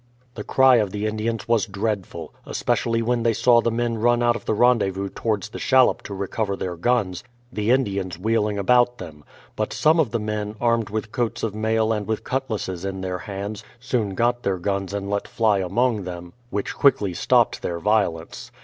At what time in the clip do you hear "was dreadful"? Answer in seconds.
1.47-2.33